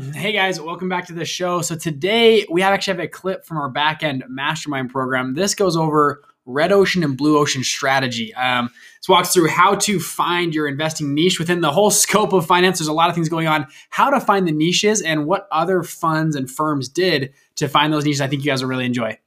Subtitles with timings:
[0.00, 1.60] Hey guys, welcome back to the show.
[1.60, 5.34] So today we have actually have a clip from our back end mastermind program.
[5.34, 8.32] This goes over red ocean and blue ocean strategy.
[8.32, 12.46] Um, this walks through how to find your investing niche within the whole scope of
[12.46, 12.78] finance.
[12.78, 13.66] There's a lot of things going on.
[13.90, 18.06] How to find the niches and what other funds and firms did to find those
[18.06, 18.22] niches.
[18.22, 19.18] I think you guys will really enjoy.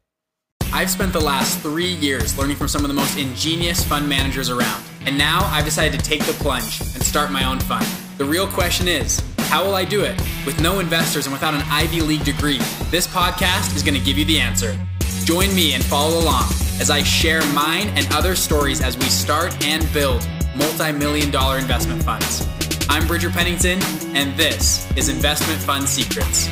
[0.72, 4.50] I've spent the last three years learning from some of the most ingenious fund managers
[4.50, 7.86] around, and now I've decided to take the plunge and start my own fund.
[8.18, 9.22] The real question is
[9.54, 10.20] how will I do it?
[10.48, 12.58] With no investors and without an Ivy League degree,
[12.90, 14.76] this podcast is going to give you the answer.
[15.26, 16.46] Join me and follow along
[16.82, 21.60] as I share mine and other stories as we start and build multi million dollar
[21.60, 22.48] investment funds.
[22.90, 23.80] I'm Bridger Pennington,
[24.16, 26.48] and this is Investment Fund Secrets.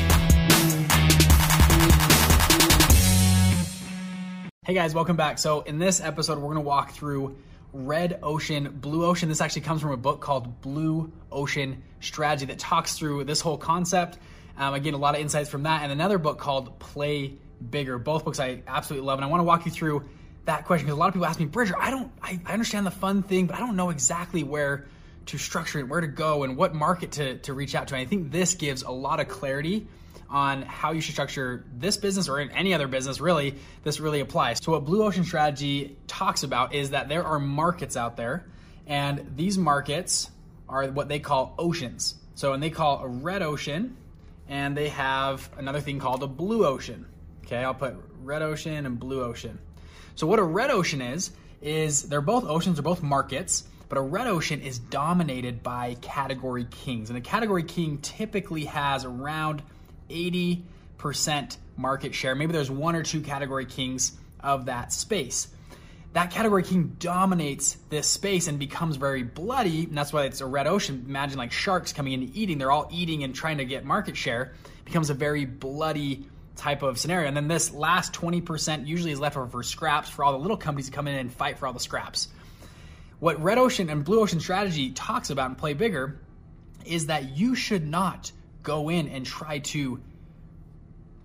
[4.64, 5.40] Hey guys, welcome back.
[5.40, 7.36] So, in this episode, we're going to walk through
[7.72, 9.28] red ocean, blue ocean.
[9.28, 13.56] This actually comes from a book called Blue Ocean Strategy that talks through this whole
[13.56, 14.18] concept.
[14.56, 17.34] Um, again, a lot of insights from that, and another book called Play
[17.70, 17.98] Bigger.
[17.98, 20.04] Both books I absolutely love, and I want to walk you through
[20.44, 22.84] that question because a lot of people ask me, Bridger, I don't, I, I understand
[22.84, 24.86] the fun thing, but I don't know exactly where
[25.26, 27.94] to structure it, where to go, and what market to to reach out to.
[27.94, 29.86] And I think this gives a lot of clarity
[30.32, 34.20] on how you should structure this business or in any other business, really, this really
[34.20, 34.58] applies.
[34.62, 38.46] So, what Blue Ocean Strategy talks about is that there are markets out there,
[38.86, 40.30] and these markets
[40.68, 42.14] are what they call oceans.
[42.34, 43.94] So, and they call a red ocean,
[44.48, 47.06] and they have another thing called a blue ocean.
[47.44, 49.58] Okay, I'll put red ocean and blue ocean.
[50.14, 54.02] So, what a red ocean is, is they're both oceans, they're both markets, but a
[54.02, 57.10] red ocean is dominated by category kings.
[57.10, 59.62] And a category king typically has around
[60.12, 62.34] 80% market share.
[62.34, 65.48] Maybe there's one or two category kings of that space.
[66.12, 70.46] That category king dominates this space and becomes very bloody, and that's why it's a
[70.46, 71.06] red ocean.
[71.08, 74.16] Imagine like sharks coming in and eating, they're all eating and trying to get market
[74.16, 74.52] share.
[74.80, 77.28] It becomes a very bloody type of scenario.
[77.28, 80.56] And then this last 20% usually is left over for scraps for all the little
[80.56, 82.28] companies to come in and fight for all the scraps.
[83.20, 86.20] What red ocean and blue ocean strategy talks about and play bigger
[86.84, 88.32] is that you should not
[88.62, 90.00] go in and try to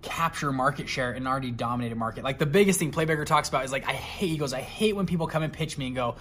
[0.02, 2.24] capture market share in an already dominated market.
[2.24, 4.60] Like the biggest thing Play Bigger talks about is like I hate he goes, I
[4.60, 6.16] hate when people come and pitch me and go,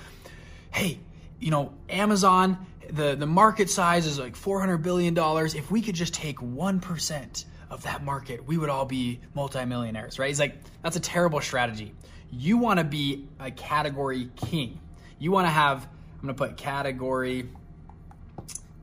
[0.72, 1.00] Hey,
[1.40, 5.56] you know, Amazon, the, the market size is like four hundred billion dollars.
[5.56, 10.20] If we could just take one percent of that market, we would all be multimillionaires,
[10.20, 10.28] right?
[10.28, 11.94] He's like, that's a terrible strategy.
[12.32, 14.80] You want to be a category king.
[15.20, 15.84] You want to have,
[16.16, 17.50] I'm gonna put category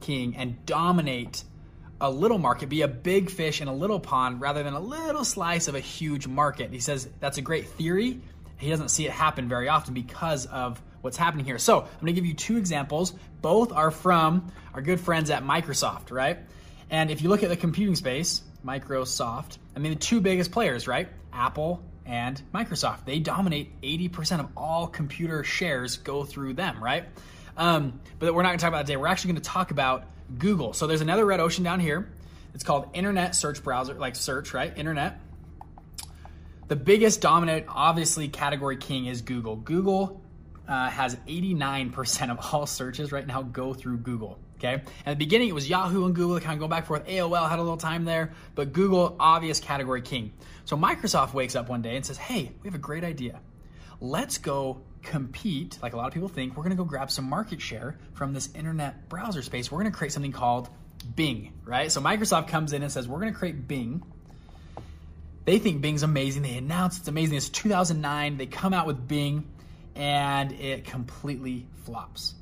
[0.00, 1.44] king and dominate
[2.04, 5.24] a little market, be a big fish in a little pond rather than a little
[5.24, 6.70] slice of a huge market.
[6.70, 8.20] He says that's a great theory.
[8.58, 11.58] He doesn't see it happen very often because of what's happening here.
[11.58, 13.14] So I'm to give you two examples.
[13.40, 16.38] Both are from our good friends at Microsoft, right?
[16.90, 20.86] And if you look at the computing space, Microsoft, I mean, the two biggest players,
[20.86, 21.08] right?
[21.32, 23.06] Apple and Microsoft.
[23.06, 27.04] They dominate 80% of all computer shares go through them, right?
[27.56, 28.96] Um, but we're not to talk about that today.
[28.96, 30.04] We're actually to talk about
[30.38, 30.72] Google.
[30.72, 32.10] So there's another red ocean down here.
[32.54, 34.76] It's called Internet Search Browser, like search, right?
[34.76, 35.20] Internet.
[36.68, 39.56] The biggest dominant, obviously, category king is Google.
[39.56, 40.22] Google
[40.66, 44.38] uh, has 89% of all searches right now go through Google.
[44.56, 44.82] Okay.
[45.04, 47.06] At the beginning, it was Yahoo and Google, kind of go back and forth.
[47.06, 50.32] AOL had a little time there, but Google, obvious category king.
[50.64, 53.40] So Microsoft wakes up one day and says, Hey, we have a great idea.
[54.00, 57.60] Let's go compete, like a lot of people think, we're gonna go grab some market
[57.60, 59.70] share from this internet browser space.
[59.70, 60.68] We're gonna create something called
[61.14, 61.92] Bing, right?
[61.92, 64.02] So Microsoft comes in and says, we're gonna create Bing.
[65.44, 66.42] They think Bing's amazing.
[66.42, 67.36] They announce it's amazing.
[67.36, 68.38] It's 2009.
[68.38, 69.46] They come out with Bing
[69.94, 72.34] and it completely flops.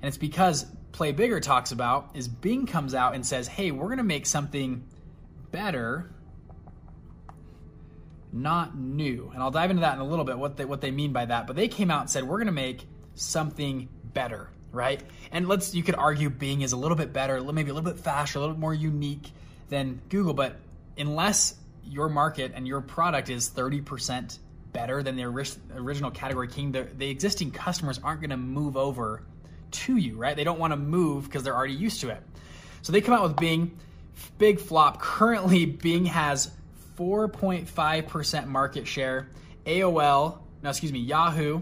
[0.00, 3.90] And it's because Play Bigger talks about is Bing comes out and says, hey, we're
[3.90, 4.82] gonna make something
[5.50, 6.10] better
[8.32, 9.30] not new.
[9.34, 11.26] And I'll dive into that in a little bit, what they, what they mean by
[11.26, 11.46] that.
[11.46, 15.02] But they came out and said, we're going to make something better, right?
[15.30, 18.00] And let's, you could argue Bing is a little bit better, maybe a little bit
[18.00, 19.30] faster, a little bit more unique
[19.68, 20.34] than Google.
[20.34, 20.56] But
[20.96, 21.54] unless
[21.84, 24.38] your market and your product is 30%
[24.72, 29.22] better than the original category king, the, the existing customers aren't going to move over
[29.70, 30.36] to you, right?
[30.36, 32.22] They don't want to move because they're already used to it.
[32.82, 33.76] So they come out with Bing,
[34.38, 35.00] big flop.
[35.00, 36.50] Currently, Bing has
[37.02, 39.28] 4.5% market share.
[39.66, 41.60] AOL, no, excuse me, Yahoo.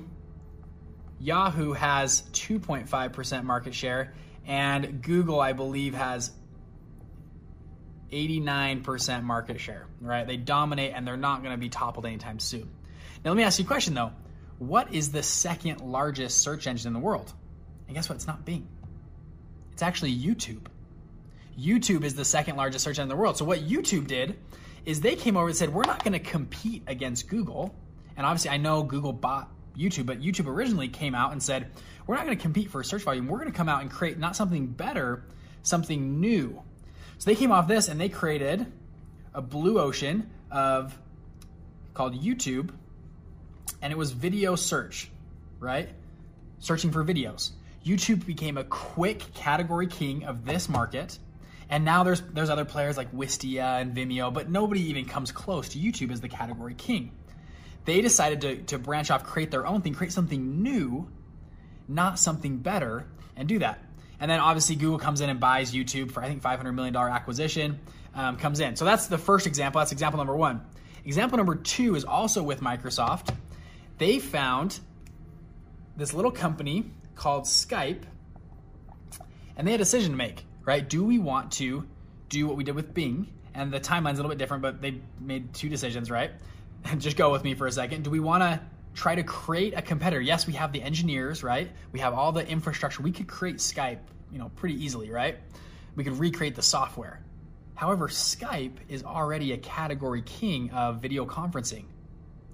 [1.18, 4.12] Yahoo has 2.5% market share.
[4.46, 6.30] And Google, I believe, has
[8.12, 10.26] 89% market share, right?
[10.26, 12.68] They dominate and they're not going to be toppled anytime soon.
[13.24, 14.12] Now, let me ask you a question though.
[14.58, 17.32] What is the second largest search engine in the world?
[17.86, 18.16] And guess what?
[18.16, 18.68] It's not Bing.
[19.72, 20.66] It's actually YouTube.
[21.58, 23.38] YouTube is the second largest search engine in the world.
[23.38, 24.36] So what YouTube did
[24.84, 27.74] is they came over and said, we're not going to compete against Google.
[28.16, 31.70] And obviously, I know Google bought YouTube, but YouTube originally came out and said,
[32.06, 33.26] we're not going to compete for search volume.
[33.28, 35.24] We're going to come out and create not something better,
[35.62, 36.60] something new.
[37.18, 38.66] So they came off this and they created
[39.32, 40.98] a blue ocean of
[41.94, 42.70] called YouTube,
[43.82, 45.10] and it was video search,
[45.58, 45.88] right?
[46.58, 47.50] Searching for videos.
[47.84, 51.18] YouTube became a quick category king of this market.
[51.70, 55.68] And now there's there's other players like Wistia and Vimeo, but nobody even comes close
[55.70, 57.12] to YouTube as the category king.
[57.84, 61.08] They decided to, to branch off, create their own thing, create something new,
[61.88, 63.06] not something better,
[63.36, 63.82] and do that.
[64.18, 67.78] And then obviously Google comes in and buys YouTube for I think $500 million acquisition
[68.14, 68.76] um, comes in.
[68.76, 69.78] So that's the first example.
[69.78, 70.60] That's example number one.
[71.04, 73.34] Example number two is also with Microsoft.
[73.96, 74.78] They found
[75.96, 78.02] this little company called Skype,
[79.56, 80.88] and they had a decision to make, right?
[80.88, 81.86] Do we want to
[82.28, 83.28] do what we did with Bing?
[83.54, 86.30] And the timeline's a little bit different, but they made two decisions, right?
[86.84, 88.04] And just go with me for a second.
[88.04, 88.60] Do we want to
[88.94, 90.20] try to create a competitor?
[90.20, 91.70] Yes, we have the engineers, right?
[91.92, 93.02] We have all the infrastructure.
[93.02, 93.98] We could create Skype,
[94.32, 95.36] you know, pretty easily, right?
[95.96, 97.20] We could recreate the software.
[97.74, 101.84] However, Skype is already a category king of video conferencing.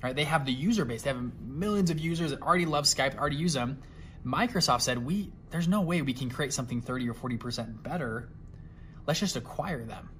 [0.02, 0.14] Right?
[0.14, 1.02] They have the user base.
[1.02, 3.82] They have millions of users that already love Skype, already use them.
[4.26, 8.28] Microsoft said, "We there's no way we can create something 30 or 40% better.
[9.06, 10.10] Let's just acquire them."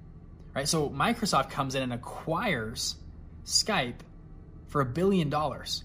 [0.55, 0.67] Right?
[0.67, 2.95] So Microsoft comes in and acquires
[3.45, 3.99] Skype
[4.67, 5.83] for a billion dollars.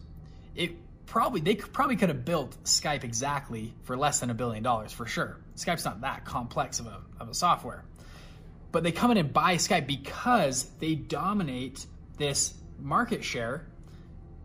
[0.55, 0.73] It
[1.07, 5.07] probably they probably could have built Skype exactly for less than a billion dollars for
[5.07, 5.41] sure.
[5.57, 7.85] Skype's not that complex of a, of a software
[8.73, 11.87] but they come in and buy Skype because they dominate
[12.17, 13.67] this market share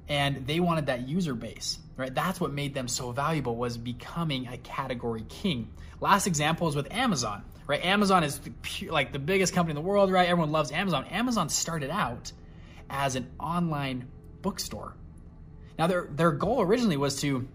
[0.09, 2.13] and they wanted that user base right?
[2.13, 5.71] That's what made them so valuable was becoming a category king.
[5.99, 7.83] Last example is with amazon right?
[7.83, 8.39] Amazon is
[8.87, 10.27] like the biggest company in the world right?
[10.27, 11.05] Everyone loves amazon.
[11.05, 12.31] Amazon started out
[12.89, 14.07] as an online
[14.41, 14.95] bookstore.
[15.77, 17.47] Now their their goal originally was to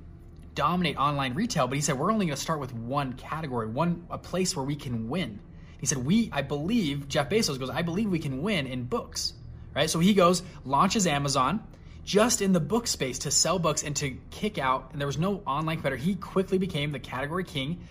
[0.54, 4.04] dominate online retail but he said we're only going to start with one category one
[4.10, 5.40] a place where we can win.
[5.82, 9.34] He said, We, I believe, Jeff Bezos goes, I believe we can win in books.
[9.74, 9.90] Right?
[9.90, 11.66] So he goes, launches Amazon
[12.04, 15.18] just in the book space to sell books and to kick out, and there was
[15.18, 16.02] no online competitor.
[16.02, 17.86] He quickly became the category king.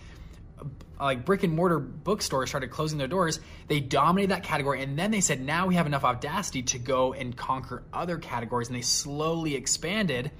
[1.00, 3.40] Like brick and mortar bookstores started closing their doors.
[3.66, 7.12] They dominated that category, and then they said, now we have enough audacity to go
[7.12, 8.68] and conquer other categories.
[8.68, 10.30] And they slowly expanded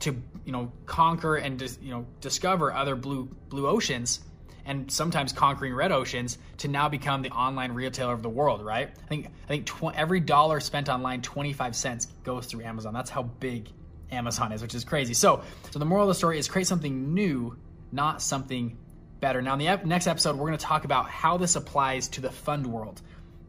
[0.00, 4.20] to, you know, conquer and you know discover other blue blue oceans
[4.70, 8.88] and sometimes conquering red oceans to now become the online retailer of the world, right?
[8.88, 12.94] I think I think tw- every dollar spent online, 25 cents goes through Amazon.
[12.94, 13.68] That's how big
[14.12, 15.12] Amazon is, which is crazy.
[15.12, 17.56] So, so the moral of the story is create something new,
[17.90, 18.78] not something
[19.18, 19.42] better.
[19.42, 22.20] Now, in the ep- next episode, we're going to talk about how this applies to
[22.20, 23.02] the fund world.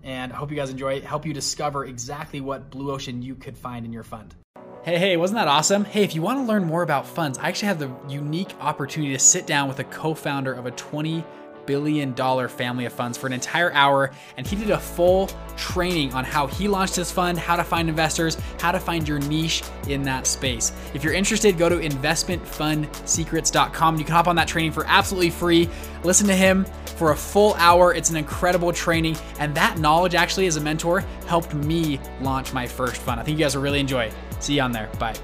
[0.03, 3.35] And I hope you guys enjoy it, help you discover exactly what blue ocean you
[3.35, 4.33] could find in your fund.
[4.83, 5.85] Hey, hey, wasn't that awesome?
[5.85, 9.13] Hey, if you want to learn more about funds, I actually have the unique opportunity
[9.13, 11.23] to sit down with a co founder of a 20
[11.67, 16.11] billion dollar family of funds for an entire hour and he did a full training
[16.15, 19.61] on how he launched his fund, how to find investors, how to find your niche
[19.87, 20.71] in that space.
[20.95, 23.99] If you're interested, go to investmentfundsecrets.com.
[23.99, 25.69] You can hop on that training for absolutely free.
[26.03, 27.93] Listen to him for a full hour.
[27.93, 32.65] It's an incredible training and that knowledge actually as a mentor helped me launch my
[32.65, 33.19] first fund.
[33.19, 34.13] I think you guys will really enjoy it.
[34.41, 34.89] See you on there.
[35.00, 35.15] Bye.